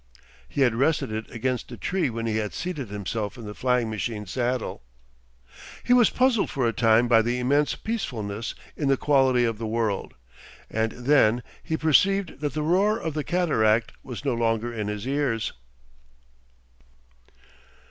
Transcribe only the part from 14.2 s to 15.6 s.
no longer in his ears.